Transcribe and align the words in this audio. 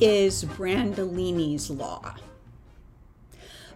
is 0.00 0.44
Brandolini's 0.44 1.68
Law? 1.68 2.14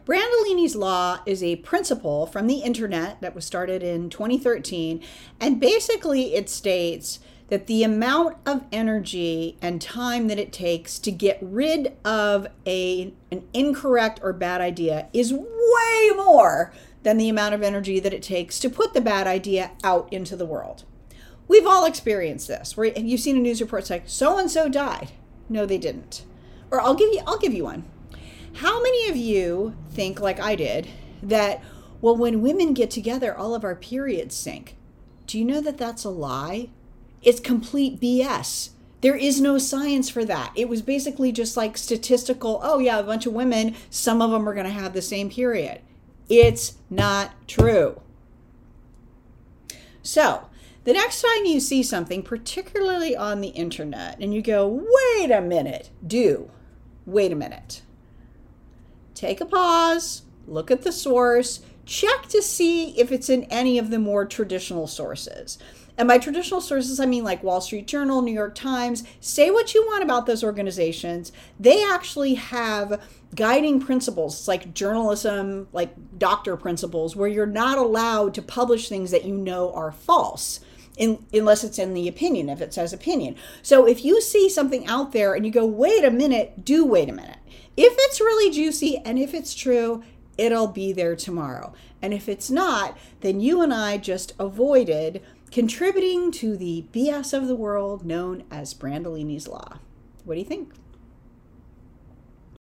Brandolini's 0.06 0.74
Law 0.74 1.21
is 1.27 1.43
a 1.43 1.56
principle 1.56 2.27
from 2.27 2.46
the 2.46 2.61
internet 2.61 3.21
that 3.21 3.35
was 3.35 3.45
started 3.45 3.82
in 3.82 4.11
2013, 4.11 5.02
and 5.40 5.60
basically 5.60 6.34
it 6.34 6.48
states 6.48 7.21
that 7.48 7.66
the 7.66 7.82
amount 7.82 8.37
of 8.46 8.64
energy 8.72 9.56
and 9.60 9.80
time 9.80 10.29
that 10.29 10.38
it 10.38 10.52
takes 10.52 10.98
to 10.98 11.10
get 11.10 11.38
rid 11.42 11.95
of 12.04 12.47
a, 12.67 13.13
an 13.31 13.45
incorrect 13.53 14.19
or 14.22 14.33
bad 14.33 14.61
idea 14.61 15.09
is 15.13 15.33
way 15.33 16.11
more 16.16 16.73
than 17.02 17.19
the 17.19 17.29
amount 17.29 17.55
of 17.55 17.62
energy 17.62 18.01
that 18.01 18.15
it 18.15 18.23
takes 18.23 18.59
to 18.59 18.70
put 18.70 18.95
the 18.95 19.01
bad 19.01 19.27
idea 19.27 19.70
out 19.83 20.11
into 20.11 20.37
the 20.37 20.47
world. 20.47 20.84
We've 21.47 21.66
all 21.66 21.84
experienced 21.84 22.48
this. 22.48 22.77
Where 22.77 22.87
you've 22.87 23.20
seen 23.20 23.37
a 23.37 23.41
news 23.41 23.61
report 23.61 23.91
like 23.91 24.05
so 24.06 24.38
and 24.38 24.51
so 24.51 24.70
died. 24.70 25.12
No, 25.48 25.66
they 25.66 25.79
didn't. 25.79 26.24
Or 26.70 26.80
I'll 26.80 26.95
give 26.95 27.12
you 27.12 27.20
I'll 27.27 27.38
give 27.38 27.55
you 27.55 27.64
one. 27.64 27.84
How 28.55 28.82
many 28.82 29.09
of 29.09 29.16
you 29.16 29.74
think 29.91 30.20
like 30.20 30.41
I 30.41 30.55
did 30.55 30.88
that 31.23 31.62
well 32.01 32.16
when 32.16 32.42
women 32.42 32.74
get 32.74 32.91
together 32.91 33.37
all 33.37 33.54
of 33.54 33.65
our 33.65 33.74
periods 33.74 34.37
sync? 34.37 34.77
Do 35.27 35.38
you 35.38 35.45
know 35.45 35.60
that 35.60 35.78
that's 35.78 36.04
a 36.04 36.10
lie? 36.10 36.68
It's 37.23 37.41
complete 37.41 38.01
BS. 38.01 38.70
There 39.01 39.16
is 39.16 39.41
no 39.41 39.59
science 39.59 40.09
for 40.09 40.24
that. 40.24 40.52
It 40.54 40.68
was 40.68 40.82
basically 40.82 41.32
just 41.32 41.56
like 41.56 41.76
statistical, 41.76 42.60
oh 42.62 42.79
yeah, 42.79 42.98
a 42.98 43.02
bunch 43.02 43.26
of 43.26 43.32
women, 43.32 43.74
some 43.90 44.23
of 44.23 44.30
them 44.30 44.48
are 44.48 44.54
going 44.54 44.66
to 44.66 44.73
have 44.73 44.95
the 44.95 45.02
same 45.02 45.29
period. 45.29 45.80
It's 46.29 46.74
not 46.88 47.32
true. 47.46 48.01
So, 50.02 50.48
the 50.84 50.93
next 50.93 51.23
time 51.23 51.47
you 51.47 51.61
see 51.61 51.83
something, 51.83 52.23
particularly 52.23 53.16
on 53.16 53.41
the 53.41 53.48
internet, 53.48 54.19
and 54.20 54.34
you 54.34 54.43
go, 54.43 54.69
wait 54.69 55.30
a 55.30 55.41
minute, 55.41 55.91
do, 56.07 56.51
wait 57.07 57.33
a 57.33 57.37
minute. 57.37 57.83
Take 59.15 59.41
a 59.41 59.46
pause, 59.46 60.23
look 60.46 60.71
at 60.71 60.82
the 60.82 60.93
source, 60.93 61.63
check 61.87 62.29
to 62.29 62.43
see 62.43 62.99
if 62.99 63.10
it's 63.10 63.29
in 63.29 63.45
any 63.45 63.79
of 63.79 63.91
the 63.91 63.99
more 63.99 64.27
traditional 64.27 64.87
sources. 64.87 65.59
And 65.97 66.09
by 66.09 66.19
traditional 66.19 66.61
sources, 66.61 66.98
I 66.98 67.07
mean 67.07 67.23
like 67.23 67.45
Wall 67.45 67.61
Street 67.61 67.87
Journal, 67.87 68.21
New 68.21 68.33
York 68.33 68.55
Times. 68.55 69.05
Say 69.21 69.51
what 69.51 69.75
you 69.75 69.87
want 69.87 70.03
about 70.03 70.27
those 70.27 70.43
organizations. 70.43 71.31
They 71.59 71.85
actually 71.85 72.35
have 72.35 73.01
guiding 73.35 73.81
principles 73.81 74.48
like 74.48 74.75
journalism, 74.75 75.69
like 75.73 75.95
doctor 76.19 76.57
principles, 76.57 77.15
where 77.15 77.29
you're 77.29 77.47
not 77.47 77.79
allowed 77.79 78.35
to 78.35 78.43
publish 78.43 78.89
things 78.89 79.13
that 79.13 79.25
you 79.25 79.37
know 79.37 79.73
are 79.73 79.93
false. 79.93 80.61
In, 80.97 81.27
unless 81.33 81.64
it's 81.64 81.78
in 81.78 81.92
the 81.92 82.06
opinion, 82.06 82.48
if 82.48 82.61
it 82.61 82.73
says 82.73 82.92
opinion. 82.92 83.34
So 83.62 83.87
if 83.87 84.05
you 84.05 84.20
see 84.20 84.48
something 84.48 84.87
out 84.87 85.12
there 85.12 85.34
and 85.34 85.45
you 85.45 85.51
go, 85.51 85.67
wait 85.67 86.05
a 86.05 86.11
minute, 86.11 86.64
do 86.64 86.84
wait 86.84 87.09
a 87.09 87.12
minute. 87.12 87.39
If 87.77 87.95
it's 87.98 88.20
really 88.20 88.55
juicy 88.55 88.98
and 88.98 89.19
if 89.19 89.34
it's 89.34 89.55
true, 89.55 90.05
it'll 90.39 90.69
be 90.69 90.92
there 90.92 91.17
tomorrow. 91.17 91.75
And 92.01 92.14
if 92.14 92.28
it's 92.28 92.51
not, 92.51 92.97
then 93.20 93.41
you 93.41 93.61
and 93.61 93.75
I 93.75 93.97
just 93.97 94.34
avoided 94.39 95.23
contributing 95.51 96.31
to 96.33 96.56
the 96.56 96.84
BS 96.92 97.36
of 97.36 97.48
the 97.48 97.56
world 97.56 98.05
known 98.05 98.45
as 98.51 98.75
Brandolini's 98.75 99.48
Law. 99.48 99.79
What 100.25 100.34
do 100.34 100.41
you 100.41 100.47
think? 100.47 100.73